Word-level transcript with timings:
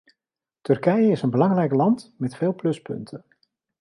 Turkije 0.63 1.11
is 1.11 1.21
een 1.21 1.29
belangrijk 1.29 1.71
land 1.73 2.13
met 2.17 2.35
veel 2.35 2.55
pluspunten. 2.55 3.23